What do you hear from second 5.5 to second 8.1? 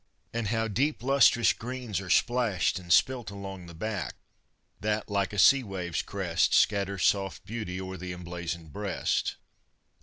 wave's crest Scatters soft beauty o'er th'